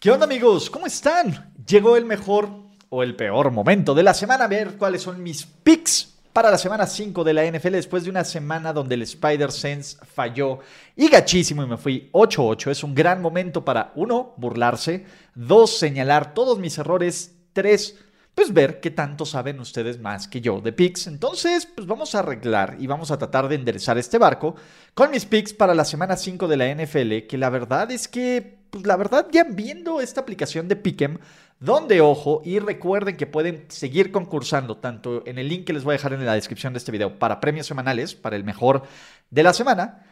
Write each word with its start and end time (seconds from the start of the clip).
¿Qué 0.00 0.12
onda 0.12 0.26
amigos? 0.26 0.70
¿Cómo 0.70 0.86
están? 0.86 1.52
Llegó 1.66 1.96
el 1.96 2.04
mejor 2.04 2.48
o 2.88 3.02
el 3.02 3.16
peor 3.16 3.50
momento 3.50 3.96
de 3.96 4.04
la 4.04 4.14
semana 4.14 4.44
a 4.44 4.46
ver 4.46 4.76
cuáles 4.76 5.02
son 5.02 5.20
mis 5.20 5.44
picks 5.44 6.20
para 6.32 6.52
la 6.52 6.58
semana 6.58 6.86
5 6.86 7.24
de 7.24 7.34
la 7.34 7.44
NFL 7.44 7.72
después 7.72 8.04
de 8.04 8.10
una 8.10 8.22
semana 8.22 8.72
donde 8.72 8.94
el 8.94 9.02
Spider-Sense 9.02 9.98
falló 10.06 10.60
y 10.94 11.08
gachísimo 11.08 11.64
y 11.64 11.66
me 11.66 11.76
fui 11.76 12.10
8-8. 12.12 12.70
Es 12.70 12.84
un 12.84 12.94
gran 12.94 13.20
momento 13.20 13.64
para, 13.64 13.90
uno, 13.96 14.34
burlarse, 14.36 15.04
dos, 15.34 15.76
señalar 15.76 16.32
todos 16.32 16.60
mis 16.60 16.78
errores, 16.78 17.34
tres, 17.52 17.96
pues 18.36 18.54
ver 18.54 18.78
qué 18.78 18.92
tanto 18.92 19.26
saben 19.26 19.58
ustedes 19.58 19.98
más 19.98 20.28
que 20.28 20.40
yo 20.40 20.60
de 20.60 20.72
picks. 20.72 21.08
Entonces, 21.08 21.66
pues 21.66 21.88
vamos 21.88 22.14
a 22.14 22.20
arreglar 22.20 22.76
y 22.78 22.86
vamos 22.86 23.10
a 23.10 23.18
tratar 23.18 23.48
de 23.48 23.56
enderezar 23.56 23.98
este 23.98 24.18
barco 24.18 24.54
con 24.94 25.10
mis 25.10 25.26
picks 25.26 25.52
para 25.52 25.74
la 25.74 25.84
semana 25.84 26.16
5 26.16 26.46
de 26.46 26.56
la 26.56 26.72
NFL, 26.72 27.26
que 27.26 27.36
la 27.36 27.50
verdad 27.50 27.90
es 27.90 28.06
que, 28.06 28.57
pues 28.70 28.86
la 28.86 28.96
verdad 28.96 29.26
ya 29.30 29.44
viendo 29.44 30.00
esta 30.00 30.20
aplicación 30.20 30.68
de 30.68 30.76
Pick'em, 30.76 31.18
donde 31.60 32.00
ojo 32.00 32.42
y 32.44 32.58
recuerden 32.58 33.16
que 33.16 33.26
pueden 33.26 33.64
seguir 33.68 34.12
concursando 34.12 34.76
tanto 34.76 35.22
en 35.26 35.38
el 35.38 35.48
link 35.48 35.64
que 35.66 35.72
les 35.72 35.84
voy 35.84 35.92
a 35.92 35.96
dejar 35.96 36.12
en 36.12 36.24
la 36.24 36.34
descripción 36.34 36.72
de 36.72 36.78
este 36.78 36.92
video 36.92 37.18
para 37.18 37.40
premios 37.40 37.66
semanales, 37.66 38.14
para 38.14 38.36
el 38.36 38.44
mejor 38.44 38.82
de 39.30 39.42
la 39.42 39.52
semana. 39.52 40.04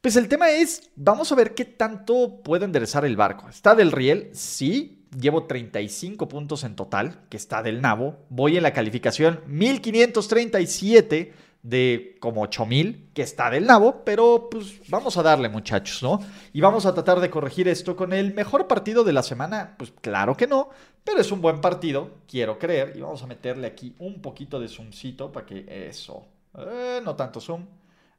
Pues 0.00 0.16
el 0.16 0.28
tema 0.28 0.50
es, 0.50 0.90
vamos 0.94 1.32
a 1.32 1.34
ver 1.34 1.54
qué 1.54 1.64
tanto 1.64 2.40
puedo 2.42 2.64
enderezar 2.64 3.04
el 3.04 3.16
barco. 3.16 3.48
¿Está 3.48 3.74
del 3.74 3.92
riel? 3.92 4.30
Sí, 4.32 5.06
llevo 5.18 5.44
35 5.44 6.28
puntos 6.28 6.64
en 6.64 6.76
total, 6.76 7.20
que 7.28 7.36
está 7.36 7.62
del 7.62 7.80
nabo. 7.80 8.26
Voy 8.28 8.56
en 8.56 8.62
la 8.62 8.72
calificación 8.72 9.40
1537 9.46 11.32
de 11.62 12.16
como 12.20 12.42
8000, 12.42 13.10
que 13.12 13.22
está 13.22 13.50
del 13.50 13.66
nabo, 13.66 14.02
pero 14.04 14.48
pues 14.50 14.80
vamos 14.88 15.16
a 15.16 15.22
darle 15.22 15.48
muchachos, 15.48 16.02
¿no? 16.02 16.20
Y 16.52 16.60
vamos 16.60 16.86
a 16.86 16.94
tratar 16.94 17.20
de 17.20 17.30
corregir 17.30 17.68
esto 17.68 17.96
con 17.96 18.12
el 18.12 18.32
mejor 18.32 18.66
partido 18.66 19.04
de 19.04 19.12
la 19.12 19.22
semana, 19.22 19.74
pues 19.76 19.92
claro 20.00 20.36
que 20.36 20.46
no, 20.46 20.70
pero 21.04 21.20
es 21.20 21.32
un 21.32 21.40
buen 21.40 21.60
partido, 21.60 22.10
quiero 22.28 22.58
creer, 22.58 22.94
y 22.96 23.00
vamos 23.00 23.22
a 23.22 23.26
meterle 23.26 23.66
aquí 23.66 23.94
un 23.98 24.22
poquito 24.22 24.60
de 24.60 24.68
zoomcito 24.68 25.32
para 25.32 25.46
que 25.46 25.88
eso, 25.88 26.26
eh, 26.56 27.00
no 27.04 27.16
tanto 27.16 27.40
zoom, 27.40 27.66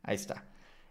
ahí 0.03 0.15
está. 0.15 0.43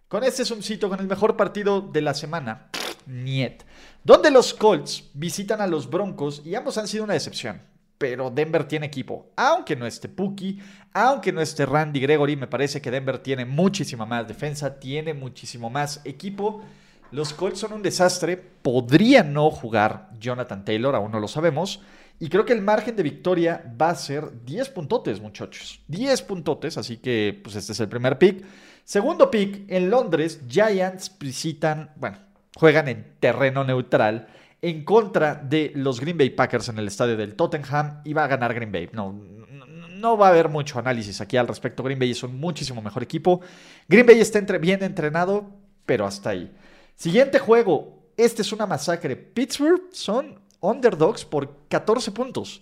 Con 0.08 0.24
este 0.24 0.44
zoomcito, 0.44 0.88
con 0.88 1.00
el 1.00 1.06
mejor 1.06 1.36
partido 1.36 1.82
de 1.82 2.00
la 2.00 2.14
semana, 2.14 2.70
niet, 3.06 3.62
donde 4.02 4.30
los 4.30 4.54
Colts 4.54 5.10
visitan 5.12 5.60
a 5.60 5.66
los 5.66 5.88
Broncos 5.90 6.42
y 6.44 6.54
ambos 6.54 6.78
han 6.78 6.88
sido 6.88 7.04
una 7.04 7.12
decepción 7.12 7.60
pero 7.98 8.30
Denver 8.30 8.64
tiene 8.64 8.86
equipo. 8.86 9.32
Aunque 9.36 9.76
no 9.76 9.86
esté 9.86 10.08
Puki, 10.08 10.58
aunque 10.92 11.32
no 11.32 11.40
esté 11.40 11.66
Randy 11.66 12.00
Gregory, 12.00 12.36
me 12.36 12.46
parece 12.46 12.80
que 12.80 12.90
Denver 12.90 13.18
tiene 13.18 13.44
muchísima 13.44 14.06
más 14.06 14.26
defensa, 14.26 14.78
tiene 14.78 15.12
muchísimo 15.12 15.68
más 15.68 16.00
equipo. 16.04 16.62
Los 17.10 17.32
Colts 17.32 17.60
son 17.60 17.72
un 17.72 17.82
desastre, 17.82 18.36
podrían 18.36 19.32
no 19.32 19.50
jugar 19.50 20.10
Jonathan 20.18 20.64
Taylor, 20.64 20.94
aún 20.94 21.10
no 21.10 21.20
lo 21.20 21.28
sabemos. 21.28 21.80
Y 22.20 22.28
creo 22.28 22.44
que 22.44 22.52
el 22.52 22.62
margen 22.62 22.96
de 22.96 23.02
victoria 23.02 23.72
va 23.80 23.90
a 23.90 23.94
ser 23.94 24.44
10 24.44 24.70
puntotes, 24.70 25.20
muchachos. 25.20 25.80
10 25.88 26.22
puntotes, 26.22 26.76
así 26.76 26.96
que 26.98 27.40
pues 27.42 27.56
este 27.56 27.72
es 27.72 27.80
el 27.80 27.88
primer 27.88 28.18
pick. 28.18 28.44
Segundo 28.84 29.30
pick, 29.30 29.70
en 29.70 29.90
Londres, 29.90 30.40
Giants 30.48 31.16
visitan, 31.18 31.90
bueno, 31.96 32.18
juegan 32.56 32.88
en 32.88 33.14
terreno 33.20 33.62
neutral 33.62 34.28
en 34.60 34.84
contra 34.84 35.34
de 35.34 35.72
los 35.74 36.00
Green 36.00 36.18
Bay 36.18 36.30
Packers 36.30 36.68
en 36.68 36.78
el 36.78 36.88
estadio 36.88 37.16
del 37.16 37.34
Tottenham 37.34 38.00
y 38.04 38.12
va 38.12 38.24
a 38.24 38.26
ganar 38.26 38.54
Green 38.54 38.72
Bay. 38.72 38.88
No, 38.92 39.12
no, 39.12 40.16
va 40.16 40.28
a 40.28 40.30
haber 40.30 40.48
mucho 40.48 40.78
análisis 40.78 41.20
aquí 41.20 41.36
al 41.36 41.46
respecto. 41.46 41.82
Green 41.82 41.98
Bay 41.98 42.10
es 42.10 42.22
un 42.22 42.38
muchísimo 42.38 42.82
mejor 42.82 43.02
equipo. 43.02 43.40
Green 43.88 44.06
Bay 44.06 44.20
está 44.20 44.40
bien 44.58 44.82
entrenado, 44.82 45.50
pero 45.86 46.06
hasta 46.06 46.30
ahí. 46.30 46.50
Siguiente 46.96 47.38
juego. 47.38 47.98
Este 48.16 48.42
es 48.42 48.52
una 48.52 48.66
masacre. 48.66 49.14
Pittsburgh 49.14 49.82
son 49.92 50.40
underdogs 50.60 51.24
por 51.24 51.66
14 51.68 52.10
puntos. 52.10 52.60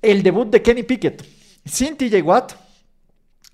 El 0.00 0.24
debut 0.24 0.50
de 0.50 0.60
Kenny 0.60 0.82
Pickett. 0.82 1.24
Sin 1.64 1.96
TJ 1.96 2.22
Watt. 2.22 2.54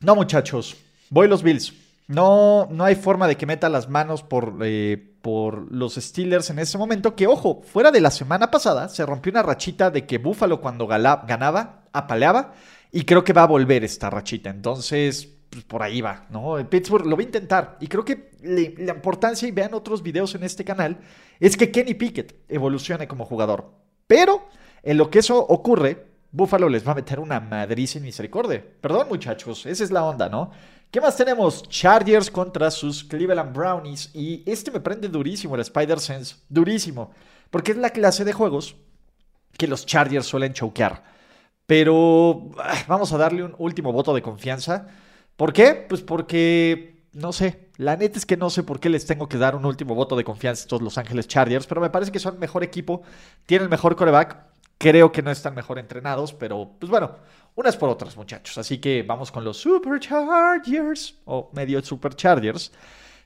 No, 0.00 0.14
muchachos. 0.14 0.74
Voy 1.10 1.28
los 1.28 1.42
Bills. 1.42 1.74
No, 2.08 2.66
no 2.70 2.84
hay 2.84 2.94
forma 2.94 3.28
de 3.28 3.36
que 3.36 3.44
meta 3.44 3.68
las 3.68 3.90
manos 3.90 4.22
por, 4.22 4.56
eh, 4.62 5.12
por 5.20 5.70
los 5.70 5.96
Steelers 5.96 6.48
en 6.48 6.58
ese 6.58 6.78
momento. 6.78 7.14
Que 7.14 7.26
ojo, 7.26 7.62
fuera 7.62 7.90
de 7.90 8.00
la 8.00 8.10
semana 8.10 8.50
pasada 8.50 8.88
se 8.88 9.04
rompió 9.04 9.30
una 9.30 9.42
rachita 9.42 9.90
de 9.90 10.06
que 10.06 10.16
Buffalo 10.16 10.60
cuando 10.60 10.86
ganaba, 10.86 11.84
apaleaba. 11.92 12.54
Y 12.90 13.04
creo 13.04 13.22
que 13.22 13.34
va 13.34 13.42
a 13.42 13.46
volver 13.46 13.84
esta 13.84 14.08
rachita. 14.08 14.48
Entonces, 14.48 15.28
pues 15.50 15.64
por 15.64 15.82
ahí 15.82 16.00
va, 16.00 16.26
¿no? 16.30 16.56
Pittsburgh 16.68 17.04
lo 17.06 17.14
va 17.14 17.20
a 17.20 17.26
intentar. 17.26 17.76
Y 17.80 17.88
creo 17.88 18.06
que 18.06 18.30
la 18.42 18.94
importancia, 18.94 19.46
y 19.46 19.50
vean 19.50 19.74
otros 19.74 20.02
videos 20.02 20.34
en 20.34 20.44
este 20.44 20.64
canal, 20.64 20.98
es 21.38 21.58
que 21.58 21.70
Kenny 21.70 21.92
Pickett 21.92 22.34
evolucione 22.48 23.06
como 23.06 23.26
jugador. 23.26 23.70
Pero 24.06 24.48
en 24.82 24.96
lo 24.96 25.10
que 25.10 25.18
eso 25.18 25.38
ocurre, 25.38 26.06
Buffalo 26.30 26.70
les 26.70 26.86
va 26.86 26.92
a 26.92 26.94
meter 26.94 27.20
una 27.20 27.40
madriz 27.40 27.90
sin 27.90 28.02
misericordia. 28.02 28.64
Perdón, 28.80 29.08
muchachos, 29.08 29.66
esa 29.66 29.84
es 29.84 29.90
la 29.90 30.04
onda, 30.04 30.30
¿no? 30.30 30.50
¿Qué 30.90 31.02
más 31.02 31.16
tenemos? 31.16 31.62
Chargers 31.68 32.30
contra 32.30 32.70
sus 32.70 33.04
Cleveland 33.04 33.54
Brownies. 33.54 34.10
Y 34.14 34.42
este 34.50 34.70
me 34.70 34.80
prende 34.80 35.08
durísimo, 35.08 35.54
el 35.54 35.60
Spider-Sense. 35.60 36.36
Durísimo. 36.48 37.10
Porque 37.50 37.72
es 37.72 37.78
la 37.78 37.90
clase 37.90 38.24
de 38.24 38.32
juegos 38.32 38.74
que 39.58 39.66
los 39.66 39.84
Chargers 39.84 40.26
suelen 40.26 40.54
choquear. 40.54 41.04
Pero 41.66 42.50
ah, 42.58 42.84
vamos 42.88 43.12
a 43.12 43.18
darle 43.18 43.42
un 43.44 43.54
último 43.58 43.92
voto 43.92 44.14
de 44.14 44.22
confianza. 44.22 44.86
¿Por 45.36 45.52
qué? 45.52 45.84
Pues 45.86 46.00
porque, 46.00 47.04
no 47.12 47.32
sé, 47.32 47.68
la 47.76 47.96
neta 47.96 48.18
es 48.18 48.24
que 48.24 48.38
no 48.38 48.48
sé 48.48 48.62
por 48.62 48.80
qué 48.80 48.88
les 48.88 49.04
tengo 49.04 49.28
que 49.28 49.36
dar 49.36 49.54
un 49.54 49.66
último 49.66 49.94
voto 49.94 50.16
de 50.16 50.24
confianza 50.24 50.62
a 50.62 50.64
estos 50.64 50.80
Los 50.80 50.96
Ángeles 50.96 51.28
Chargers, 51.28 51.66
pero 51.66 51.82
me 51.82 51.90
parece 51.90 52.10
que 52.10 52.18
son 52.18 52.38
mejor 52.38 52.64
equipo, 52.64 53.02
tienen 53.44 53.64
el 53.64 53.70
mejor 53.70 53.94
coreback. 53.94 54.47
Creo 54.78 55.10
que 55.10 55.22
no 55.22 55.32
están 55.32 55.56
mejor 55.56 55.78
entrenados, 55.80 56.32
pero 56.32 56.76
pues 56.78 56.88
bueno, 56.88 57.16
unas 57.56 57.76
por 57.76 57.88
otras, 57.88 58.16
muchachos. 58.16 58.56
Así 58.58 58.78
que 58.78 59.02
vamos 59.02 59.32
con 59.32 59.42
los 59.42 59.56
Superchargers 59.56 61.16
o 61.24 61.50
medio 61.52 61.82
Superchargers. 61.82 62.70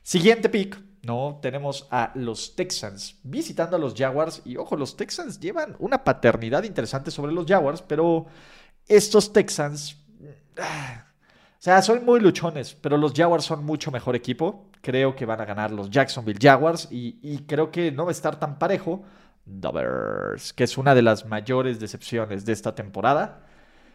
Siguiente 0.01 0.49
pick, 0.49 0.81
¿no? 1.03 1.39
Tenemos 1.41 1.87
a 1.91 2.11
los 2.15 2.55
Texans 2.55 3.19
visitando 3.21 3.75
a 3.75 3.79
los 3.79 3.93
Jaguars. 3.93 4.41
Y 4.45 4.57
ojo, 4.57 4.75
los 4.75 4.97
Texans 4.97 5.39
llevan 5.39 5.75
una 5.77 6.03
paternidad 6.03 6.63
interesante 6.63 7.11
sobre 7.11 7.31
los 7.31 7.45
Jaguars, 7.45 7.83
pero 7.83 8.25
estos 8.87 9.31
Texans. 9.31 9.97
Ah, 10.57 11.05
o 11.07 11.63
sea, 11.63 11.81
son 11.83 12.03
muy 12.03 12.19
luchones, 12.19 12.73
pero 12.73 12.97
los 12.97 13.13
Jaguars 13.13 13.45
son 13.45 13.63
mucho 13.63 13.91
mejor 13.91 14.15
equipo. 14.15 14.71
Creo 14.81 15.15
que 15.15 15.27
van 15.27 15.39
a 15.39 15.45
ganar 15.45 15.71
los 15.71 15.91
Jacksonville 15.91 16.39
Jaguars 16.41 16.87
y, 16.89 17.19
y 17.21 17.43
creo 17.45 17.69
que 17.71 17.91
no 17.91 18.05
va 18.05 18.09
a 18.09 18.11
estar 18.11 18.39
tan 18.39 18.57
parejo. 18.57 19.03
Dovers, 19.45 20.53
que 20.53 20.63
es 20.63 20.77
una 20.77 20.95
de 20.95 21.01
las 21.01 21.25
mayores 21.25 21.79
decepciones 21.79 22.45
de 22.45 22.53
esta 22.53 22.75
temporada 22.75 23.43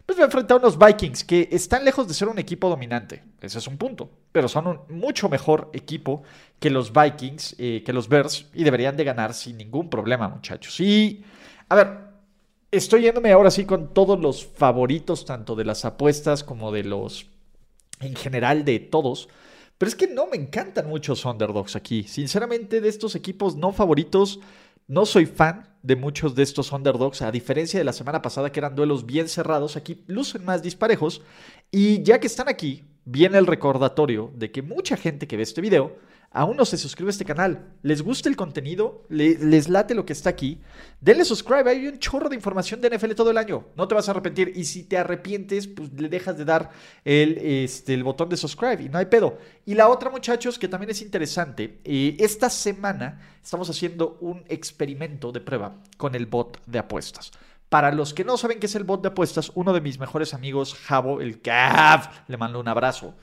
pues 0.09 0.17
va 0.17 0.23
a 0.23 0.25
enfrentar 0.25 0.57
a 0.57 0.59
unos 0.59 0.79
Vikings 0.79 1.23
que 1.23 1.49
están 1.51 1.85
lejos 1.85 2.07
de 2.07 2.15
ser 2.15 2.29
un 2.29 2.39
equipo 2.39 2.67
dominante. 2.67 3.21
Ese 3.41 3.59
es 3.59 3.67
un 3.67 3.77
punto. 3.77 4.09
Pero 4.31 4.47
son 4.47 4.65
un 4.65 4.79
mucho 4.89 5.29
mejor 5.29 5.69
equipo 5.71 6.23
que 6.59 6.71
los 6.71 6.91
Vikings, 6.91 7.55
eh, 7.59 7.83
que 7.85 7.93
los 7.93 8.09
Bears, 8.09 8.47
y 8.55 8.63
deberían 8.63 8.97
de 8.97 9.03
ganar 9.03 9.35
sin 9.35 9.57
ningún 9.57 9.87
problema, 9.87 10.27
muchachos. 10.27 10.79
Y, 10.79 11.23
a 11.69 11.75
ver, 11.75 11.97
estoy 12.71 13.03
yéndome 13.03 13.31
ahora 13.31 13.51
sí 13.51 13.65
con 13.65 13.93
todos 13.93 14.19
los 14.19 14.47
favoritos, 14.47 15.25
tanto 15.25 15.55
de 15.55 15.65
las 15.65 15.85
apuestas 15.85 16.43
como 16.43 16.71
de 16.71 16.85
los, 16.85 17.27
en 17.99 18.15
general, 18.15 18.65
de 18.65 18.79
todos. 18.79 19.29
Pero 19.77 19.89
es 19.89 19.95
que 19.95 20.07
no 20.07 20.25
me 20.25 20.37
encantan 20.37 20.89
muchos 20.89 21.23
underdogs 21.23 21.75
aquí. 21.75 22.01
Sinceramente, 22.01 22.81
de 22.81 22.89
estos 22.89 23.13
equipos 23.13 23.55
no 23.55 23.73
favoritos, 23.73 24.39
no 24.89 25.05
soy 25.05 25.27
fan 25.27 25.69
de 25.83 25.95
muchos 25.95 26.35
de 26.35 26.41
estos 26.43 26.71
underdogs, 26.71 27.21
a 27.21 27.31
diferencia 27.31 27.79
de 27.79 27.83
la 27.85 27.93
semana 27.93 28.21
pasada 28.23 28.51
que 28.51 28.59
eran 28.59 28.75
duelos 28.75 29.05
bien 29.05 29.29
cerrados, 29.29 29.77
aquí 29.77 30.03
lucen 30.07 30.43
más 30.43 30.63
disparejos. 30.63 31.21
Y 31.71 32.01
ya 32.01 32.19
que 32.19 32.25
están 32.25 32.49
aquí, 32.49 32.83
viene 33.05 33.37
el 33.37 33.45
recordatorio 33.45 34.33
de 34.35 34.51
que 34.51 34.63
mucha 34.63 34.97
gente 34.97 35.27
que 35.27 35.37
ve 35.37 35.43
este 35.43 35.61
video 35.61 35.95
aún 36.31 36.57
no 36.57 36.65
se 36.65 36.77
suscribe 36.77 37.09
a 37.09 37.11
este 37.11 37.25
canal, 37.25 37.73
les 37.81 38.01
gusta 38.01 38.29
el 38.29 38.35
contenido, 38.35 39.05
les 39.09 39.67
late 39.67 39.95
lo 39.95 40.05
que 40.05 40.13
está 40.13 40.29
aquí, 40.29 40.61
denle 41.01 41.25
subscribe, 41.25 41.69
hay 41.69 41.87
un 41.87 41.97
chorro 41.97 42.29
de 42.29 42.35
información 42.35 42.81
de 42.81 42.95
NFL 42.95 43.13
todo 43.13 43.31
el 43.31 43.37
año, 43.37 43.65
no 43.75 43.87
te 43.87 43.95
vas 43.95 44.07
a 44.07 44.11
arrepentir. 44.11 44.53
Y 44.55 44.65
si 44.65 44.83
te 44.83 44.97
arrepientes, 44.97 45.67
pues 45.67 45.91
le 45.93 46.09
dejas 46.09 46.37
de 46.37 46.45
dar 46.45 46.69
el, 47.03 47.37
este, 47.37 48.01
botón 48.03 48.29
de 48.29 48.37
subscribe 48.37 48.83
y 48.83 48.89
no 48.89 48.99
hay 48.99 49.05
pedo. 49.05 49.37
Y 49.65 49.73
la 49.73 49.89
otra 49.89 50.09
muchachos 50.09 50.59
que 50.59 50.67
también 50.67 50.91
es 50.91 51.01
interesante, 51.01 51.79
eh, 51.83 52.15
esta 52.19 52.49
semana 52.49 53.21
estamos 53.41 53.69
haciendo 53.69 54.17
un 54.21 54.43
experimento 54.47 55.31
de 55.31 55.41
prueba 55.41 55.75
con 55.97 56.13
el 56.15 56.27
bot 56.27 56.61
de 56.65 56.79
apuestas. 56.79 57.31
Para 57.69 57.91
los 57.91 58.15
que 58.15 58.23
no 58.23 58.37
saben 58.37 58.59
qué 58.59 58.65
es 58.65 58.75
el 58.75 58.83
bot 58.83 59.01
de 59.01 59.09
apuestas, 59.09 59.51
uno 59.53 59.73
de 59.73 59.81
mis 59.81 59.99
mejores 59.99 60.33
amigos, 60.33 60.73
Javo, 60.73 61.21
el 61.21 61.39
CAF, 61.41 62.07
le 62.27 62.37
mando 62.37 62.59
un 62.59 62.67
abrazo 62.67 63.15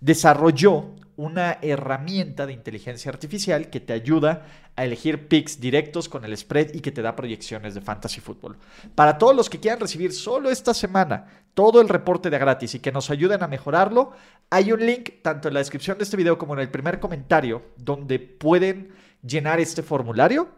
desarrolló 0.00 0.94
una 1.16 1.58
herramienta 1.62 2.46
de 2.46 2.52
inteligencia 2.52 3.10
artificial 3.10 3.70
que 3.70 3.80
te 3.80 3.92
ayuda 3.92 4.46
a 4.76 4.84
elegir 4.84 5.26
picks 5.26 5.60
directos 5.60 6.08
con 6.08 6.24
el 6.24 6.36
spread 6.36 6.72
y 6.74 6.80
que 6.80 6.92
te 6.92 7.02
da 7.02 7.16
proyecciones 7.16 7.74
de 7.74 7.80
fantasy 7.80 8.20
fútbol. 8.20 8.56
Para 8.94 9.18
todos 9.18 9.34
los 9.34 9.50
que 9.50 9.58
quieran 9.58 9.80
recibir 9.80 10.12
solo 10.12 10.48
esta 10.48 10.72
semana 10.72 11.26
todo 11.54 11.80
el 11.80 11.88
reporte 11.88 12.30
de 12.30 12.38
gratis 12.38 12.76
y 12.76 12.78
que 12.78 12.92
nos 12.92 13.10
ayuden 13.10 13.42
a 13.42 13.48
mejorarlo, 13.48 14.12
hay 14.48 14.70
un 14.70 14.86
link 14.86 15.14
tanto 15.20 15.48
en 15.48 15.54
la 15.54 15.60
descripción 15.60 15.98
de 15.98 16.04
este 16.04 16.16
video 16.16 16.38
como 16.38 16.54
en 16.54 16.60
el 16.60 16.70
primer 16.70 17.00
comentario 17.00 17.62
donde 17.76 18.20
pueden 18.20 18.92
llenar 19.26 19.58
este 19.58 19.82
formulario 19.82 20.48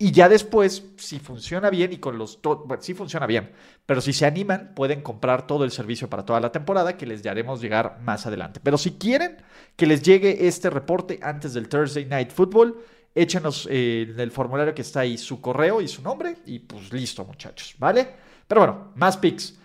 y 0.00 0.12
ya 0.12 0.28
después, 0.28 0.84
si 0.96 1.18
funciona 1.18 1.70
bien 1.70 1.92
y 1.92 1.98
con 1.98 2.18
los... 2.18 2.40
Bueno, 2.40 2.80
sí 2.80 2.94
funciona 2.94 3.26
bien, 3.26 3.50
pero 3.84 4.00
si 4.00 4.12
se 4.12 4.26
animan, 4.26 4.72
pueden 4.76 5.02
comprar 5.02 5.48
todo 5.48 5.64
el 5.64 5.72
servicio 5.72 6.08
para 6.08 6.24
toda 6.24 6.38
la 6.38 6.52
temporada 6.52 6.96
que 6.96 7.04
les 7.04 7.26
haremos 7.26 7.60
llegar 7.60 7.98
más 8.02 8.24
adelante. 8.24 8.60
Pero 8.62 8.78
si 8.78 8.92
quieren 8.92 9.38
que 9.74 9.86
les 9.86 10.00
llegue 10.02 10.46
este 10.46 10.70
reporte 10.70 11.18
antes 11.20 11.52
del 11.52 11.68
Thursday 11.68 12.04
Night 12.04 12.30
Football, 12.30 12.76
échenos 13.12 13.66
eh, 13.68 14.06
en 14.08 14.20
el 14.20 14.30
formulario 14.30 14.72
que 14.72 14.82
está 14.82 15.00
ahí 15.00 15.18
su 15.18 15.40
correo 15.40 15.80
y 15.80 15.88
su 15.88 16.00
nombre 16.00 16.36
y 16.46 16.60
pues 16.60 16.92
listo 16.92 17.24
muchachos, 17.24 17.74
¿vale? 17.78 18.08
Pero 18.46 18.60
bueno, 18.60 18.92
más 18.94 19.16
picks. 19.16 19.58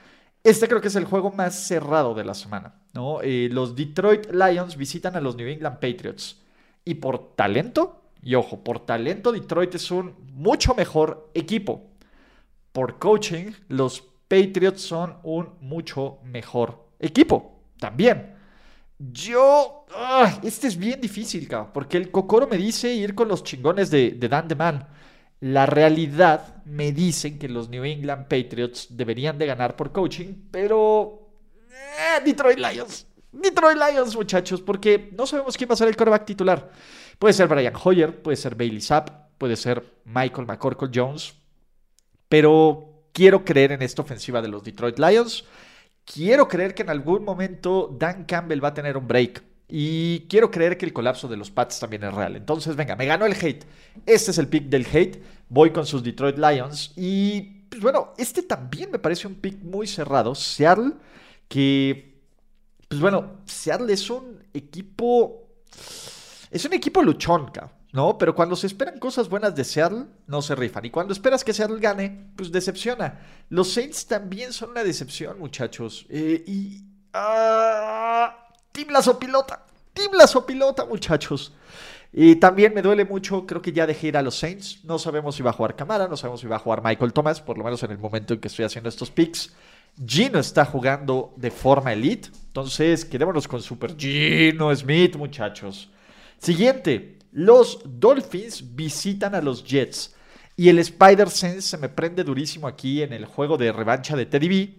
Este 0.44 0.68
creo 0.68 0.81
que 0.81 0.88
es 0.88 0.95
el 0.95 1.06
juego 1.06 1.31
más 1.31 1.68
cerrado 1.68 2.15
de 2.15 2.25
la 2.25 2.33
semana, 2.33 2.81
¿no? 2.94 3.21
Eh, 3.21 3.50
los 3.51 3.75
Detroit 3.75 4.31
Lions 4.31 4.77
visitan 4.77 5.15
a 5.15 5.21
los 5.21 5.36
New 5.36 5.47
England 5.47 5.75
Patriots 5.75 6.41
y 6.83 6.95
por 6.95 7.36
talento 7.36 8.02
y 8.24 8.36
ojo, 8.36 8.64
por 8.64 8.86
talento 8.86 9.31
Detroit 9.31 9.75
es 9.75 9.92
un 9.92 10.16
mucho 10.34 10.74
mejor 10.75 11.30
equipo. 11.34 11.92
Por 12.72 12.98
coaching, 12.98 13.52
los 13.68 14.02
Patriots 14.28 14.81
son 14.81 15.18
un 15.24 15.50
mucho 15.60 16.20
mejor 16.24 16.88
equipo. 17.00 17.60
También. 17.80 18.36
Yo... 18.98 19.86
Ah, 19.96 20.40
este 20.42 20.68
es 20.68 20.78
bien 20.78 21.00
difícil, 21.02 21.48
porque 21.74 21.98
el 21.98 22.10
Cocoro 22.10 22.48
me 22.48 22.58
dice 22.58 22.94
ir 22.94 23.14
con 23.14 23.28
los 23.28 23.44
chingones 23.44 23.92
de, 23.92 24.12
de 24.12 24.30
Dan 24.30 24.48
DeMan. 24.48 24.88
La 25.42 25.66
realidad 25.66 26.64
me 26.66 26.94
dicen 26.94 27.38
que 27.38 27.50
los 27.50 27.70
New 27.70 27.84
England 27.84 28.28
Patriots 28.28 28.88
deberían 28.90 29.38
de 29.38 29.46
ganar 29.46 29.75
por 29.75 29.92
coaching, 29.92 30.34
pero... 30.50 31.30
Eh, 31.70 32.24
Detroit 32.24 32.58
Lions. 32.58 33.06
Detroit 33.33 33.77
Lions, 33.77 34.15
muchachos, 34.15 34.62
porque 34.62 35.09
no 35.18 35.25
sabemos 35.25 35.57
quién 35.57 35.69
va 35.69 35.74
a 35.74 35.77
ser 35.77 35.88
el 35.88 35.95
quarterback 35.95 36.25
titular. 36.25 36.71
Puede 37.19 37.33
ser 37.33 37.47
Brian 37.47 37.74
Hoyer, 37.83 38.21
puede 38.21 38.38
ser 38.38 38.56
Bailey 38.56 38.81
Zapp, 38.81 39.09
puede 39.38 39.56
ser 39.56 39.83
Michael 40.06 40.47
McCorkle 40.47 40.89
Jones, 40.94 41.33
pero 42.30 43.07
quiero 43.12 43.44
creer 43.44 43.71
en 43.71 43.81
esta 43.81 44.01
ofensiva 44.01 44.41
de 44.41 44.47
los 44.47 44.63
Detroit 44.63 45.00
Lions. 45.00 45.45
Quiero 46.06 46.47
creer 46.47 46.75
que 46.75 46.83
en 46.83 46.89
algún 46.89 47.24
momento 47.24 47.95
Dan 47.97 48.25
Campbell 48.25 48.63
va 48.63 48.69
a 48.69 48.74
tener 48.74 48.97
un 48.97 49.07
break. 49.07 49.44
Y 49.68 50.27
quiero 50.27 50.51
creer 50.51 50.77
que 50.77 50.86
el 50.86 50.94
colapso 50.94 51.27
de 51.27 51.38
los 51.38 51.50
Pats 51.50 51.79
también 51.79 52.03
es 52.03 52.13
real. 52.13 52.36
Entonces, 52.36 52.75
venga, 52.75 52.95
me 52.95 53.06
ganó 53.06 53.25
el 53.25 53.33
hate. 53.33 53.65
Este 54.06 54.31
es 54.31 54.38
el 54.38 54.47
pick 54.47 54.65
del 54.65 54.86
hate. 54.86 55.24
Voy 55.50 55.71
con 55.71 55.86
sus 55.86 56.03
Detroit 56.03 56.38
Lions. 56.38 56.94
Y, 56.95 57.41
pues 57.69 57.81
bueno, 57.81 58.13
este 58.18 58.44
también 58.44 58.91
me 58.91 59.00
parece 59.00 59.25
un 59.25 59.36
pick 59.36 59.63
muy 59.63 59.88
cerrado. 59.88 60.36
Seattle, 60.36 60.91
que, 61.47 62.12
pues 62.94 63.01
bueno, 63.01 63.38
Seattle 63.45 63.92
es 63.92 64.10
un 64.10 64.44
equipo 64.54 65.44
es 66.54 66.66
un 66.66 66.74
equipo 66.74 67.01
luchón, 67.01 67.51
¿no? 67.94 68.16
Pero 68.19 68.36
cuando 68.36 68.56
se 68.56 68.68
esperan 68.68 69.00
cosas 69.00 69.28
buenas 69.28 69.56
de 69.56 69.63
Seattle, 69.63 70.06
no 70.28 70.40
se 70.44 70.54
rifan. 70.54 70.86
Y 70.86 70.92
cuando 70.92 71.12
esperas 71.12 71.44
que 71.44 71.51
Seattle 71.51 71.80
gane, 71.80 72.31
pues 72.36 72.51
decepciona. 72.51 73.19
Los 73.50 73.74
Saints 73.74 74.06
también 74.06 74.54
son 74.54 74.69
una 74.69 74.84
decepción, 74.84 75.40
muchachos. 75.40 76.06
Eh, 76.10 76.44
y. 76.45 76.84
Ah, 77.12 78.50
Lazo 78.92 79.18
Pilota. 79.18 79.66
Team 79.94 80.12
Lazo 80.13 80.46
Pilota, 80.46 80.86
muchachos. 80.86 81.54
Y 82.12 82.36
también 82.36 82.75
me 82.75 82.84
duele 82.84 83.06
mucho, 83.06 83.48
creo 83.48 83.63
que 83.63 83.72
ya 83.72 83.88
dejé 83.88 84.10
ir 84.10 84.18
a 84.18 84.22
los 84.22 84.38
Saints. 84.38 84.84
No 84.84 85.00
sabemos 85.00 85.36
si 85.36 85.42
va 85.42 85.50
a 85.50 85.54
jugar 85.54 85.75
Camara, 85.75 86.07
no 86.07 86.16
sabemos 86.16 86.42
si 86.42 86.46
va 86.46 86.57
a 86.57 86.60
jugar 86.60 86.84
Michael 86.84 87.13
Thomas, 87.13 87.42
por 87.42 87.57
lo 87.57 87.63
menos 87.63 87.81
en 87.81 87.89
el 87.89 87.98
momento 87.98 88.36
en 88.36 88.39
que 88.39 88.48
estoy 88.48 88.66
haciendo 88.66 88.89
estos 88.89 89.10
picks. 89.10 89.51
Gino 89.95 90.40
está 90.40 90.66
jugando 90.66 91.34
de 91.38 91.51
forma 91.51 91.94
elite. 91.94 92.30
Entonces, 92.48 93.06
quedémonos 93.06 93.48
con 93.48 93.62
Super 93.62 93.95
Gino 93.98 94.75
Smith, 94.75 95.16
muchachos. 95.16 95.90
Siguiente, 96.40 97.19
los 97.31 97.80
Dolphins 97.86 98.75
visitan 98.75 99.36
a 99.36 99.42
los 99.42 99.63
Jets. 99.63 100.16
Y 100.56 100.69
el 100.69 100.80
Spider-Sense 100.80 101.62
se 101.62 101.78
me 101.78 101.90
prende 101.90 102.24
durísimo 102.24 102.68
aquí 102.68 103.01
en 103.01 103.13
el 103.13 103.25
juego 103.25 103.57
de 103.57 103.72
revancha 103.72 104.16
de 104.16 104.25
Teddy 104.25 104.50
B. 104.50 104.75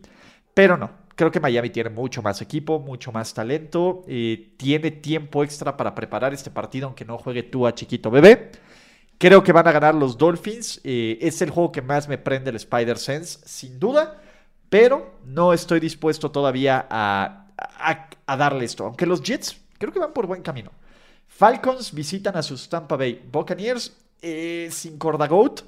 Pero 0.53 0.77
no, 0.77 0.91
creo 1.15 1.31
que 1.31 1.41
Miami 1.41 1.71
tiene 1.71 1.91
mucho 1.91 2.23
más 2.23 2.41
equipo, 2.43 2.79
mucho 2.79 3.11
más 3.11 3.35
talento. 3.35 4.05
Eh, 4.07 4.55
tiene 4.57 4.91
tiempo 4.91 5.43
extra 5.43 5.77
para 5.77 5.95
preparar 5.95 6.33
este 6.33 6.51
partido, 6.51 6.87
aunque 6.87 7.05
no 7.05 7.19
juegue 7.19 7.43
tú 7.45 7.67
a 7.67 7.75
chiquito 7.75 8.11
bebé. 8.11 8.53
Creo 9.19 9.43
que 9.43 9.53
van 9.53 9.67
a 9.67 9.73
ganar 9.73 9.95
los 9.95 10.19
Dolphins. 10.19 10.81
Eh, 10.85 11.19
es 11.21 11.41
el 11.43 11.51
juego 11.51 11.73
que 11.73 11.83
más 11.83 12.09
me 12.09 12.19
prende 12.19 12.51
el 12.51 12.57
Spider-Sense, 12.57 13.41
sin 13.47 13.81
duda. 13.81 14.21
Pero 14.75 15.21
no 15.25 15.53
estoy 15.53 15.79
dispuesto 15.79 16.33
todavía 16.33 16.85
a, 16.91 17.47
a 18.27 18.37
darle 18.37 18.65
esto. 18.65 18.87
Aunque 18.87 19.07
los 19.07 19.23
Jets 19.23 19.57
creo 19.79 19.93
que 19.93 20.01
van 20.01 20.13
por 20.13 20.27
buen 20.27 20.43
camino. 20.43 20.73
Falcons 21.29 21.95
visitan 21.95 22.37
a 22.37 22.43
sus 22.43 22.69
Tampa 22.69 22.97
Bay 22.97 23.25
Buccaneers 23.31 23.97
eh, 24.21 24.69
sin 24.73 24.99
Cordagout 24.99 25.61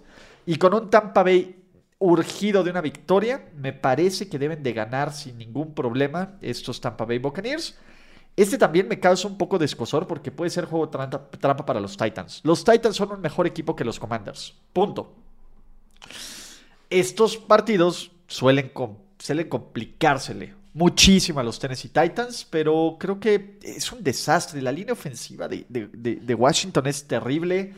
y 0.45 0.57
con 0.57 0.75
un 0.75 0.91
Tampa 0.91 1.23
Bay 1.23 1.55
urgido 2.01 2.65
de 2.65 2.71
una 2.73 2.81
victoria. 2.81 3.49
Me 3.55 3.73
parece 3.73 4.29
que 4.29 4.41
deben 4.41 4.65
de 4.65 4.73
ganar 4.73 5.13
sin 5.13 5.39
ningún 5.39 5.73
problema 5.73 6.33
estos 6.43 6.81
Tampa 6.81 7.05
Bay 7.05 7.19
Buccaneers. 7.19 7.77
Este 8.35 8.59
también 8.59 8.89
me 8.89 8.99
causa 8.99 9.29
un 9.29 9.39
poco 9.39 9.57
de 9.57 9.67
escosor 9.67 10.09
porque 10.09 10.33
puede 10.33 10.51
ser 10.51 10.65
juego 10.65 10.89
trampa 10.89 11.65
para 11.65 11.79
los 11.79 11.97
Titans. 11.97 12.41
Los 12.43 12.65
Titans 12.65 12.97
son 12.97 13.13
un 13.13 13.21
mejor 13.21 13.47
equipo 13.47 13.77
que 13.77 13.85
los 13.85 14.01
Commanders. 14.01 14.53
Punto. 14.73 15.15
Estos 16.91 17.37
partidos 17.37 18.11
suelen, 18.27 18.71
complicársele 19.49 20.55
muchísimo 20.77 21.41
a 21.41 21.43
los 21.43 21.59
Tennessee 21.59 21.89
Titans, 21.89 22.47
pero 22.49 22.97
creo 23.01 23.19
que 23.19 23.59
es 23.63 23.91
un 23.93 24.05
desastre. 24.05 24.61
La 24.61 24.71
línea 24.71 24.93
ofensiva 24.93 25.49
de, 25.49 26.35
Washington 26.39 26.87
es 26.87 27.09
terrible. 27.09 27.73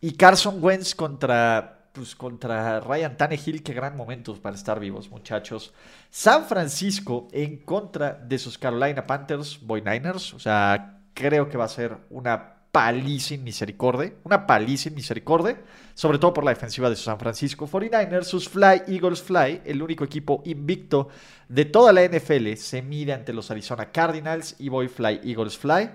Y 0.00 0.12
Carson 0.12 0.62
Wentz 0.62 0.94
contra, 0.94 1.88
pues, 1.92 2.14
contra 2.14 2.80
Ryan 2.80 3.16
Tannehill, 3.16 3.62
qué 3.62 3.72
gran 3.72 3.96
momento 3.96 4.34
para 4.34 4.56
estar 4.56 4.78
vivos, 4.80 5.10
muchachos. 5.10 5.72
San 6.10 6.44
Francisco 6.44 7.28
en 7.32 7.58
contra 7.58 8.12
de 8.12 8.38
sus 8.38 8.58
Carolina 8.58 9.06
Panthers, 9.06 9.58
Boy 9.62 9.80
Niners. 9.80 10.34
O 10.34 10.38
sea, 10.38 11.00
creo 11.14 11.48
que 11.48 11.56
va 11.56 11.64
a 11.64 11.68
ser 11.68 11.96
una 12.10 12.61
paliza 12.72 13.34
en 13.34 13.44
misericordia, 13.44 14.14
una 14.24 14.46
paliza 14.46 14.88
en 14.88 14.94
misericordia, 14.94 15.60
sobre 15.94 16.18
todo 16.18 16.32
por 16.32 16.42
la 16.42 16.52
defensiva 16.52 16.88
de 16.88 16.96
San 16.96 17.18
Francisco 17.18 17.68
49ers, 17.68 18.24
sus 18.24 18.48
Fly 18.48 18.82
Eagles 18.88 19.22
Fly, 19.22 19.60
el 19.66 19.82
único 19.82 20.04
equipo 20.04 20.42
invicto 20.46 21.08
de 21.48 21.66
toda 21.66 21.92
la 21.92 22.02
NFL, 22.02 22.54
se 22.54 22.80
mide 22.80 23.12
ante 23.12 23.34
los 23.34 23.50
Arizona 23.50 23.92
Cardinals 23.92 24.56
y 24.58 24.70
voy 24.70 24.88
Fly 24.88 25.20
Eagles 25.22 25.58
Fly. 25.58 25.90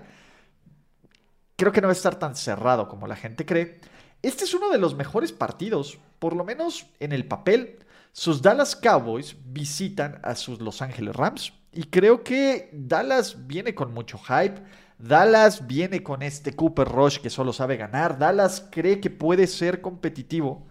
Creo 1.56 1.72
que 1.72 1.80
no 1.80 1.88
va 1.88 1.92
a 1.92 1.96
estar 1.96 2.16
tan 2.16 2.36
cerrado 2.36 2.86
como 2.86 3.08
la 3.08 3.16
gente 3.16 3.44
cree. 3.44 3.80
Este 4.22 4.44
es 4.44 4.54
uno 4.54 4.70
de 4.70 4.78
los 4.78 4.94
mejores 4.94 5.32
partidos, 5.32 5.98
por 6.20 6.36
lo 6.36 6.44
menos 6.44 6.86
en 7.00 7.10
el 7.10 7.26
papel. 7.26 7.80
Sus 8.12 8.40
Dallas 8.40 8.76
Cowboys 8.76 9.36
visitan 9.46 10.20
a 10.22 10.36
sus 10.36 10.60
Los 10.60 10.80
Angeles 10.80 11.16
Rams 11.16 11.52
y 11.72 11.84
creo 11.84 12.22
que 12.22 12.70
Dallas 12.72 13.46
viene 13.48 13.74
con 13.74 13.92
mucho 13.92 14.18
hype. 14.18 14.62
Dallas 14.98 15.66
viene 15.66 16.02
con 16.02 16.22
este 16.22 16.54
Cooper 16.54 16.88
Rush 16.88 17.18
que 17.18 17.30
solo 17.30 17.52
sabe 17.52 17.76
ganar. 17.76 18.18
Dallas 18.18 18.66
cree 18.70 19.00
que 19.00 19.10
puede 19.10 19.46
ser 19.46 19.80
competitivo. 19.80 20.66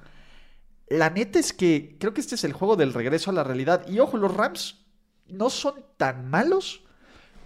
La 0.88 1.10
neta 1.10 1.40
es 1.40 1.54
que 1.54 1.98
creo 2.00 2.14
que 2.14 2.22
este 2.22 2.36
es 2.36 2.44
el 2.44 2.54
juego 2.54 2.76
del 2.76 2.94
regreso 2.94 3.32
a 3.32 3.34
la 3.34 3.44
realidad. 3.44 3.88
Y 3.88 4.00
ojo, 4.00 4.18
los 4.18 4.34
Rams 4.36 4.86
no 5.28 5.50
son 5.50 5.76
tan 5.98 6.30
malos 6.30 6.84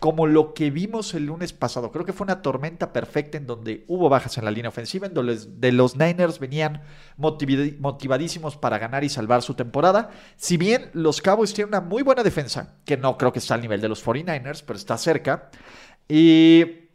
como 0.01 0.25
lo 0.25 0.55
que 0.55 0.71
vimos 0.71 1.13
el 1.13 1.27
lunes 1.27 1.53
pasado. 1.53 1.91
Creo 1.91 2.05
que 2.05 2.11
fue 2.11 2.25
una 2.25 2.41
tormenta 2.41 2.91
perfecta 2.91 3.38
en 3.38 3.45
donde 3.45 3.85
hubo 3.88 4.09
bajas 4.09 4.35
en 4.39 4.45
la 4.45 4.50
línea 4.50 4.69
ofensiva, 4.69 5.05
en 5.05 5.13
donde 5.13 5.38
de 5.38 5.71
los 5.71 5.95
Niners 5.95 6.39
venían 6.39 6.81
motivadísimos 7.17 8.57
para 8.57 8.79
ganar 8.79 9.03
y 9.03 9.09
salvar 9.09 9.43
su 9.43 9.53
temporada. 9.53 10.09
Si 10.38 10.57
bien 10.57 10.89
los 10.93 11.21
Cowboys 11.21 11.53
tienen 11.53 11.69
una 11.69 11.81
muy 11.81 12.01
buena 12.01 12.23
defensa, 12.23 12.77
que 12.83 12.97
no 12.97 13.15
creo 13.15 13.31
que 13.31 13.38
está 13.38 13.53
al 13.53 13.61
nivel 13.61 13.79
de 13.79 13.89
los 13.89 14.03
49ers, 14.03 14.63
pero 14.65 14.77
está 14.77 14.97
cerca. 14.97 15.51
Y 16.13 16.89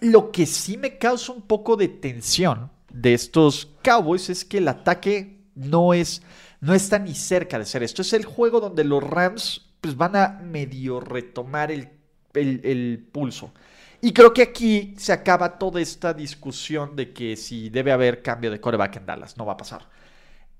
Lo 0.00 0.32
que 0.32 0.46
sí 0.46 0.76
me 0.76 0.98
causa 0.98 1.30
un 1.30 1.42
poco 1.42 1.76
de 1.76 1.86
tensión 1.86 2.72
de 2.92 3.14
estos 3.14 3.70
Cowboys 3.84 4.30
es 4.30 4.44
que 4.44 4.58
el 4.58 4.66
ataque 4.66 5.38
no 5.54 5.94
es, 5.94 6.22
no 6.60 6.74
está 6.74 6.98
ni 6.98 7.14
cerca 7.14 7.56
de 7.56 7.64
ser 7.64 7.84
esto. 7.84 8.02
Es 8.02 8.12
el 8.12 8.24
juego 8.24 8.58
donde 8.58 8.82
los 8.82 9.00
Rams 9.00 9.70
pues, 9.80 9.96
van 9.96 10.16
a 10.16 10.40
medio 10.42 10.98
retomar 10.98 11.70
el, 11.70 11.90
el 12.34 13.08
pulso. 13.12 13.52
Y 14.00 14.12
creo 14.12 14.34
que 14.34 14.42
aquí 14.42 14.96
se 14.98 15.12
acaba 15.12 15.56
toda 15.56 15.80
esta 15.80 16.12
discusión 16.12 16.96
de 16.96 17.12
que 17.12 17.36
si 17.36 17.70
debe 17.70 17.92
haber 17.92 18.22
cambio 18.22 18.50
de 18.50 18.60
coreback 18.60 18.96
en 18.96 19.06
Dallas. 19.06 19.36
No 19.36 19.46
va 19.46 19.52
a 19.52 19.56
pasar. 19.56 19.88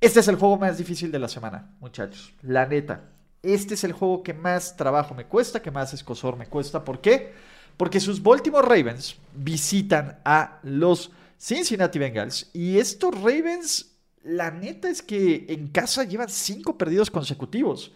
Este 0.01 0.21
es 0.21 0.29
el 0.29 0.37
juego 0.37 0.57
más 0.57 0.79
difícil 0.79 1.11
de 1.11 1.19
la 1.19 1.27
semana, 1.27 1.75
muchachos. 1.81 2.33
La 2.43 2.65
neta. 2.65 3.11
Este 3.43 3.75
es 3.75 3.83
el 3.83 3.91
juego 3.91 4.23
que 4.23 4.35
más 4.35 4.77
trabajo 4.77 5.15
me 5.17 5.27
cuesta, 5.27 5.61
que 5.61 5.73
más 5.73 5.93
escosor 5.93 6.37
me 6.37 6.47
cuesta. 6.47 6.85
¿Por 6.85 7.01
qué? 7.01 7.33
Porque 7.77 8.01
sus 8.01 8.23
Baltimore 8.23 8.67
Ravens 8.67 9.17
visitan 9.35 10.19
a 10.25 10.59
los 10.63 11.11
Cincinnati 11.39 11.99
Bengals. 11.99 12.51
Y 12.53 12.79
estos 12.79 13.15
Ravens, 13.15 13.97
la 14.23 14.51
neta 14.51 14.89
es 14.89 15.03
que 15.03 15.47
en 15.49 15.69
casa 15.69 16.05
llevan 16.05 16.29
cinco 16.29 16.79
perdidos 16.79 17.11
consecutivos. 17.11 17.93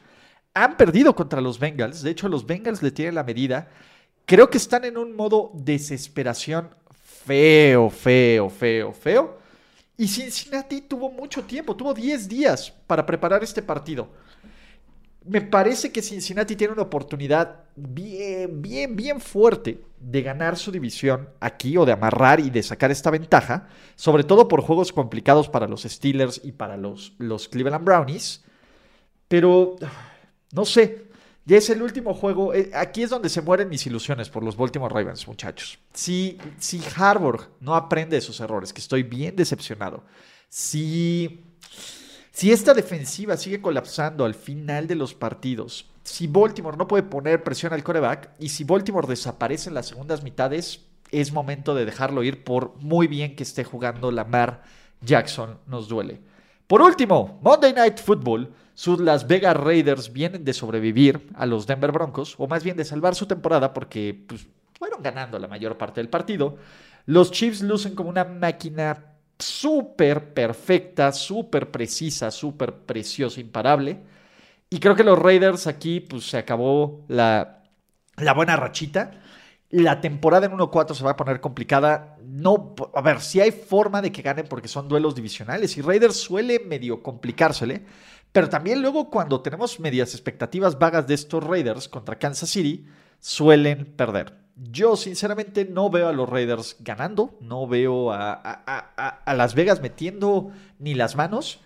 Han 0.54 0.76
perdido 0.76 1.14
contra 1.14 1.40
los 1.40 1.59
Bengals. 1.59 2.02
De 2.02 2.11
hecho, 2.11 2.28
los 2.28 2.47
Bengals 2.47 2.83
le 2.83 2.90
tienen 2.90 3.14
la 3.14 3.23
medida. 3.23 3.68
Creo 4.25 4.50
que 4.50 4.59
están 4.59 4.85
en 4.85 4.97
un 4.97 5.14
modo 5.14 5.52
desesperación 5.54 6.71
feo, 7.26 7.90
feo, 7.90 8.49
feo, 8.49 8.92
feo. 8.92 9.38
Y 9.99 10.09
Cincinnati 10.09 10.83
tuvo 10.83 11.11
mucho 11.11 11.42
tiempo, 11.42 11.75
tuvo 11.75 11.95
10 11.95 12.28
días 12.28 12.73
para 12.87 13.04
preparar 13.04 13.42
este 13.42 13.62
partido. 13.62 14.09
Me 15.28 15.40
parece 15.40 15.90
que 15.90 16.02
Cincinnati 16.02 16.54
tiene 16.54 16.73
una 16.73 16.83
oportunidad 16.83 17.64
bien, 17.75 18.62
bien, 18.62 18.95
bien 18.95 19.21
fuerte 19.21 19.83
de 19.99 20.23
ganar 20.23 20.56
su 20.56 20.71
división 20.71 21.28
aquí 21.40 21.76
o 21.76 21.85
de 21.85 21.92
amarrar 21.92 22.38
y 22.38 22.50
de 22.50 22.62
sacar 22.62 22.90
esta 22.90 23.11
ventaja, 23.11 23.68
sobre 23.97 24.25
todo 24.25 24.47
por 24.47 24.61
juegos 24.61 24.92
complicados 24.92 25.49
para 25.49 25.66
los 25.66 25.83
Steelers 25.83 26.40
y 26.45 26.52
para 26.52 26.76
los, 26.76 27.14
los 27.18 27.49
Cleveland 27.49 27.85
Brownies. 27.85 28.45
Pero, 29.28 29.76
no 30.52 30.64
sé, 30.64 31.06
ya 31.45 31.56
es 31.56 31.71
el 31.71 31.83
último 31.83 32.12
juego. 32.12 32.52
Eh, 32.54 32.71
aquí 32.75 33.02
es 33.02 33.11
donde 33.11 33.28
se 33.28 33.40
mueren 33.40 33.68
mis 33.68 33.87
ilusiones 33.87 34.28
por 34.28 34.42
los 34.42 34.56
Baltimore 34.56 34.92
Ravens, 34.92 35.26
muchachos. 35.26 35.78
Si, 35.92 36.38
si 36.59 36.80
Harburg 36.97 37.49
no 37.61 37.75
aprende 37.75 38.16
de 38.16 38.21
sus 38.21 38.40
errores, 38.40 38.73
que 38.73 38.80
estoy 38.80 39.02
bien 39.02 39.35
decepcionado. 39.35 40.04
Si, 40.49 41.45
si 42.36 42.52
esta 42.52 42.74
defensiva 42.74 43.38
sigue 43.38 43.62
colapsando 43.62 44.26
al 44.26 44.34
final 44.34 44.86
de 44.86 44.94
los 44.94 45.14
partidos. 45.14 45.88
Si 46.02 46.26
Baltimore 46.26 46.76
no 46.76 46.86
puede 46.86 47.02
poner 47.02 47.42
presión 47.42 47.72
al 47.72 47.82
coreback. 47.82 48.32
Y 48.38 48.50
si 48.50 48.62
Baltimore 48.62 49.08
desaparece 49.08 49.70
en 49.70 49.74
las 49.74 49.86
segundas 49.86 50.22
mitades. 50.22 50.84
Es 51.10 51.32
momento 51.32 51.74
de 51.74 51.86
dejarlo 51.86 52.22
ir 52.22 52.44
por 52.44 52.76
muy 52.76 53.06
bien 53.06 53.36
que 53.36 53.42
esté 53.42 53.64
jugando 53.64 54.10
Lamar 54.10 54.64
Jackson. 55.00 55.60
Nos 55.66 55.88
duele. 55.88 56.20
Por 56.66 56.82
último, 56.82 57.40
Monday 57.42 57.72
Night 57.72 58.00
Football. 58.00 58.52
Sus 58.74 59.00
Las 59.00 59.26
Vegas 59.26 59.56
Raiders 59.56 60.12
vienen 60.12 60.44
de 60.44 60.52
sobrevivir 60.52 61.30
a 61.36 61.46
los 61.46 61.66
Denver 61.66 61.90
Broncos, 61.90 62.34
o 62.36 62.46
más 62.46 62.62
bien 62.62 62.76
de 62.76 62.84
salvar 62.84 63.14
su 63.14 63.24
temporada 63.24 63.72
porque 63.72 64.26
pues, 64.28 64.46
fueron 64.78 65.02
ganando 65.02 65.38
la 65.38 65.48
mayor 65.48 65.78
parte 65.78 66.00
del 66.00 66.10
partido. 66.10 66.58
Los 67.06 67.30
Chiefs 67.30 67.62
lucen 67.62 67.94
como 67.94 68.10
una 68.10 68.24
máquina 68.24 69.15
súper 69.38 70.34
perfecta, 70.34 71.12
súper 71.12 71.70
precisa, 71.70 72.30
súper 72.30 72.74
preciosa, 72.80 73.40
imparable. 73.40 74.00
Y 74.70 74.80
creo 74.80 74.96
que 74.96 75.04
los 75.04 75.18
Raiders 75.18 75.66
aquí 75.66 76.00
pues 76.00 76.28
se 76.28 76.38
acabó 76.38 77.04
la, 77.08 77.62
la 78.16 78.34
buena 78.34 78.56
rachita. 78.56 79.12
La 79.70 80.00
temporada 80.00 80.46
en 80.46 80.52
1-4 80.52 80.94
se 80.94 81.04
va 81.04 81.12
a 81.12 81.16
poner 81.16 81.40
complicada. 81.40 82.16
No, 82.24 82.74
a 82.94 83.00
ver, 83.02 83.20
si 83.20 83.40
hay 83.40 83.50
forma 83.52 84.02
de 84.02 84.12
que 84.12 84.22
ganen 84.22 84.46
porque 84.48 84.68
son 84.68 84.88
duelos 84.88 85.14
divisionales 85.14 85.76
y 85.76 85.82
Raiders 85.82 86.16
suele 86.16 86.60
medio 86.60 87.02
complicársele. 87.02 87.84
Pero 88.32 88.48
también 88.48 88.82
luego 88.82 89.10
cuando 89.10 89.40
tenemos 89.42 89.80
medias 89.80 90.12
expectativas 90.14 90.78
vagas 90.78 91.06
de 91.06 91.14
estos 91.14 91.42
Raiders 91.44 91.88
contra 91.88 92.18
Kansas 92.18 92.50
City, 92.50 92.86
suelen 93.18 93.86
perder. 93.96 94.45
Yo 94.56 94.96
sinceramente 94.96 95.64
no 95.66 95.90
veo 95.90 96.08
a 96.08 96.12
los 96.12 96.28
Raiders 96.28 96.76
ganando, 96.80 97.36
no 97.40 97.66
veo 97.66 98.10
a, 98.10 98.32
a, 98.32 99.34
Las 99.34 99.54
Vegas 99.54 99.82
metiendo 99.82 100.50
ni 100.78 100.94
las 100.94 101.14
manos. 101.14 101.60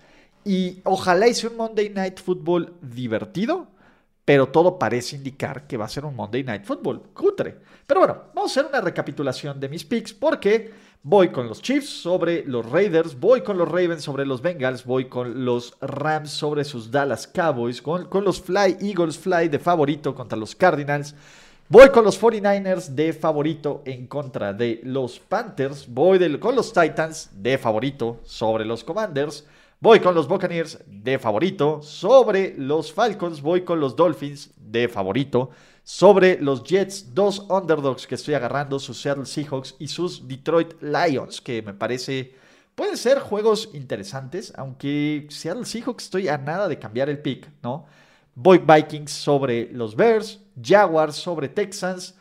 Y 0.44 0.80
ojalá 0.85 1.28
hice 1.28 1.47
un 1.47 1.56
Monday 1.56 1.90
Night 1.90 2.18
Football 2.20 2.75
divertido 2.82 3.68
pero 4.30 4.49
todo 4.49 4.78
parece 4.78 5.16
indicar 5.16 5.66
que 5.66 5.76
va 5.76 5.87
a 5.87 5.88
ser 5.88 6.04
un 6.04 6.14
Monday 6.14 6.44
Night 6.44 6.64
Football 6.64 7.02
cutre. 7.12 7.59
Pero 7.85 7.99
bueno, 7.99 8.23
vamos 8.32 8.56
a 8.56 8.61
hacer 8.61 8.70
una 8.70 8.80
recapitulación 8.80 9.59
de 9.59 9.68
mis 9.68 9.85
picks 9.85 10.12
porque 10.12 10.70
voy 11.02 11.30
con 11.30 11.49
los 11.49 11.61
Chiefs 11.61 11.88
sobre 11.88 12.44
los 12.44 12.64
Raiders, 12.70 13.18
voy 13.18 13.40
con 13.40 13.59
los 13.59 13.68
Ravens 13.68 14.04
sobre 14.04 14.25
los 14.25 14.40
Bengals, 14.40 14.85
voy 14.85 15.06
con 15.06 15.44
los 15.44 15.76
Rams 15.80 16.30
sobre 16.30 16.62
sus 16.62 16.92
Dallas 16.92 17.26
Cowboys, 17.26 17.82
con, 17.82 18.09
los 18.23 18.40
Fly 18.40 18.76
Eagles 18.80 19.18
Fly 19.18 19.49
de 19.49 19.59
favorito 19.59 20.14
contra 20.14 20.38
los 20.38 20.54
Cardinals. 20.54 21.16
Voy 21.72 21.90
con 21.90 22.02
los 22.02 22.20
49ers 22.20 22.88
de 22.96 23.12
favorito 23.12 23.82
en 23.84 24.08
contra 24.08 24.52
de 24.52 24.80
los 24.82 25.20
Panthers. 25.20 25.86
Voy 25.86 26.18
con 26.40 26.56
los 26.56 26.72
Titans 26.72 27.30
de 27.32 27.58
favorito 27.58 28.18
sobre 28.24 28.64
los 28.64 28.82
Commanders. 28.82 29.46
Voy 29.78 30.00
con 30.00 30.16
los 30.16 30.26
Buccaneers 30.26 30.80
de 30.88 31.20
favorito 31.20 31.80
sobre 31.80 32.56
los 32.58 32.92
Falcons. 32.92 33.40
Voy 33.40 33.62
con 33.62 33.78
los 33.78 33.94
Dolphins 33.94 34.50
de 34.56 34.88
favorito 34.88 35.50
sobre 35.84 36.40
los 36.40 36.64
Jets. 36.64 37.14
Dos 37.14 37.46
underdogs 37.48 38.04
que 38.08 38.16
estoy 38.16 38.34
agarrando, 38.34 38.80
sus 38.80 39.00
Seattle 39.00 39.24
Seahawks 39.24 39.76
y 39.78 39.86
sus 39.86 40.26
Detroit 40.26 40.74
Lions, 40.82 41.40
que 41.40 41.62
me 41.62 41.72
parece 41.72 42.34
pueden 42.74 42.96
ser 42.96 43.20
juegos 43.20 43.70
interesantes, 43.74 44.52
aunque 44.56 45.28
Seattle 45.30 45.64
Seahawks 45.64 46.02
estoy 46.02 46.26
a 46.26 46.36
nada 46.36 46.66
de 46.66 46.80
cambiar 46.80 47.08
el 47.08 47.20
pick, 47.20 47.48
¿no? 47.62 47.86
Voy 48.34 48.58
Vikings 48.58 49.10
sobre 49.10 49.70
los 49.72 49.94
Bears, 49.94 50.40
Jaguars 50.60 51.16
sobre 51.16 51.49
Texans, 51.49 52.14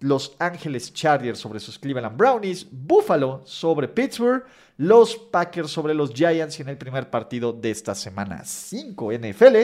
los 0.00 0.34
Ángeles 0.38 0.92
Chargers 0.92 1.38
sobre 1.38 1.60
sus 1.60 1.78
Cleveland 1.78 2.16
Brownies, 2.16 2.66
Buffalo 2.70 3.42
sobre 3.44 3.88
Pittsburgh, 3.88 4.44
los 4.76 5.16
Packers 5.16 5.70
sobre 5.70 5.94
los 5.94 6.12
Giants 6.12 6.60
en 6.60 6.68
el 6.68 6.76
primer 6.76 7.08
partido 7.10 7.52
de 7.52 7.70
esta 7.70 7.94
semana 7.94 8.44
5 8.44 9.12
NFL. 9.12 9.56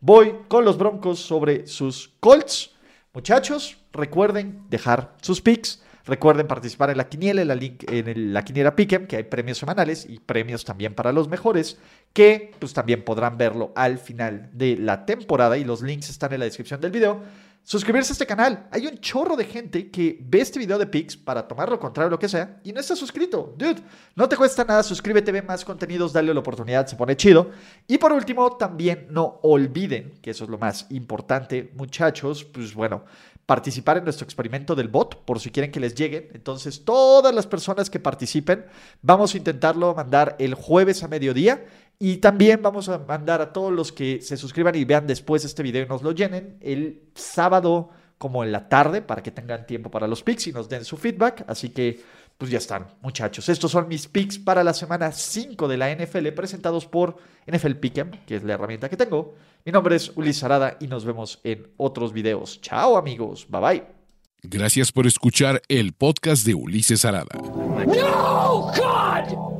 Voy 0.00 0.34
con 0.48 0.64
los 0.64 0.78
Broncos 0.78 1.18
sobre 1.18 1.66
sus 1.66 2.12
Colts. 2.20 2.70
Muchachos, 3.12 3.76
recuerden 3.92 4.64
dejar 4.70 5.14
sus 5.20 5.40
picks. 5.40 5.82
Recuerden 6.06 6.46
participar 6.46 6.90
en 6.90 6.96
la 6.96 7.08
quiniela, 7.08 7.42
en 7.42 7.48
la, 7.48 7.54
link, 7.54 7.84
en 7.90 8.32
la 8.32 8.44
quiniela 8.44 8.74
Pick'em, 8.74 9.06
que 9.06 9.16
hay 9.16 9.22
premios 9.24 9.58
semanales 9.58 10.06
y 10.08 10.18
premios 10.18 10.64
también 10.64 10.94
para 10.94 11.12
los 11.12 11.28
mejores, 11.28 11.78
que 12.12 12.52
pues 12.58 12.72
también 12.72 13.04
podrán 13.04 13.36
verlo 13.36 13.72
al 13.76 13.98
final 13.98 14.48
de 14.52 14.76
la 14.76 15.04
temporada 15.04 15.58
y 15.58 15.64
los 15.64 15.82
links 15.82 16.08
están 16.08 16.32
en 16.32 16.40
la 16.40 16.46
descripción 16.46 16.80
del 16.80 16.90
video 16.90 17.20
suscribirse 17.62 18.12
a 18.12 18.14
este 18.14 18.26
canal. 18.26 18.68
Hay 18.70 18.86
un 18.86 18.98
chorro 18.98 19.36
de 19.36 19.44
gente 19.44 19.90
que 19.90 20.18
ve 20.20 20.40
este 20.40 20.58
video 20.58 20.78
de 20.78 20.86
Pix 20.86 21.16
para 21.16 21.46
tomar 21.46 21.68
lo 21.68 21.78
contrario, 21.78 22.10
lo 22.10 22.18
que 22.18 22.28
sea, 22.28 22.60
y 22.64 22.72
no 22.72 22.80
está 22.80 22.96
suscrito. 22.96 23.54
Dude, 23.56 23.82
no 24.16 24.28
te 24.28 24.36
cuesta 24.36 24.64
nada, 24.64 24.82
suscríbete, 24.82 25.32
ve 25.32 25.42
más 25.42 25.64
contenidos, 25.64 26.12
dale 26.12 26.32
la 26.34 26.40
oportunidad, 26.40 26.86
se 26.86 26.96
pone 26.96 27.16
chido. 27.16 27.50
Y 27.86 27.98
por 27.98 28.12
último, 28.12 28.56
también 28.56 29.06
no 29.10 29.40
olviden, 29.42 30.14
que 30.20 30.30
eso 30.30 30.44
es 30.44 30.50
lo 30.50 30.58
más 30.58 30.86
importante, 30.90 31.72
muchachos, 31.76 32.44
pues 32.44 32.74
bueno, 32.74 33.04
participar 33.46 33.98
en 33.98 34.04
nuestro 34.04 34.24
experimento 34.24 34.76
del 34.76 34.86
bot, 34.86 35.24
por 35.24 35.40
si 35.40 35.50
quieren 35.50 35.72
que 35.72 35.80
les 35.80 35.96
lleguen. 35.96 36.28
Entonces, 36.34 36.84
todas 36.84 37.34
las 37.34 37.48
personas 37.48 37.90
que 37.90 37.98
participen, 37.98 38.64
vamos 39.02 39.34
a 39.34 39.38
intentarlo 39.38 39.92
mandar 39.94 40.36
el 40.38 40.54
jueves 40.54 41.02
a 41.02 41.08
mediodía. 41.08 41.64
Y 42.02 42.16
también 42.16 42.62
vamos 42.62 42.88
a 42.88 42.98
mandar 42.98 43.42
a 43.42 43.52
todos 43.52 43.70
los 43.70 43.92
que 43.92 44.22
se 44.22 44.38
suscriban 44.38 44.74
y 44.74 44.86
vean 44.86 45.06
después 45.06 45.44
este 45.44 45.62
video 45.62 45.84
y 45.84 45.86
nos 45.86 46.02
lo 46.02 46.12
llenen 46.12 46.56
el 46.62 47.02
sábado 47.14 47.90
como 48.16 48.42
en 48.42 48.52
la 48.52 48.70
tarde 48.70 49.02
para 49.02 49.22
que 49.22 49.30
tengan 49.30 49.66
tiempo 49.66 49.90
para 49.90 50.08
los 50.08 50.22
picks 50.22 50.46
y 50.46 50.52
nos 50.52 50.66
den 50.66 50.82
su 50.86 50.96
feedback. 50.96 51.44
Así 51.46 51.68
que, 51.68 52.00
pues 52.38 52.50
ya 52.50 52.56
están, 52.56 52.86
muchachos. 53.02 53.50
Estos 53.50 53.70
son 53.70 53.86
mis 53.86 54.08
picks 54.08 54.38
para 54.38 54.64
la 54.64 54.72
semana 54.72 55.12
5 55.12 55.68
de 55.68 55.76
la 55.76 55.94
NFL 55.94 56.28
presentados 56.28 56.86
por 56.86 57.18
NFL 57.46 57.72
Pick'em, 57.72 58.10
que 58.24 58.36
es 58.36 58.44
la 58.44 58.54
herramienta 58.54 58.88
que 58.88 58.96
tengo. 58.96 59.34
Mi 59.66 59.72
nombre 59.72 59.96
es 59.96 60.10
Ulises 60.16 60.42
Arada 60.42 60.78
y 60.80 60.86
nos 60.86 61.04
vemos 61.04 61.38
en 61.44 61.68
otros 61.76 62.14
videos. 62.14 62.62
Chao 62.62 62.96
amigos, 62.96 63.46
bye 63.50 63.60
bye. 63.60 63.84
Gracias 64.42 64.90
por 64.90 65.06
escuchar 65.06 65.60
el 65.68 65.92
podcast 65.92 66.46
de 66.46 66.54
Ulises 66.54 67.04
Arada. 67.04 67.34
No, 67.34 68.72
God! 68.74 69.59